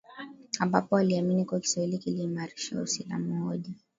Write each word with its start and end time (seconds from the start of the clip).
ambapo 0.59 0.95
waliamini 0.95 1.45
kuwa 1.45 1.59
kiswahili 1.59 1.97
kiliimarisha 1.97 2.79
uislamu 2.79 3.45
hoja 3.45 3.69